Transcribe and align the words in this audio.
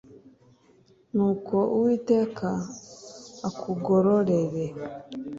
nuko 1.15 1.55
uwiteka 1.75 2.49
akugororere 3.47 4.63